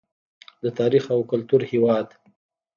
[0.63, 2.07] د تاریخ او کلتور هیواد.